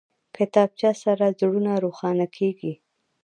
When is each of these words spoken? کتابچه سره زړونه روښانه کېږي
کتابچه 0.35 0.91
سره 1.03 1.25
زړونه 1.39 1.73
روښانه 1.83 2.25
کېږي 2.37 2.73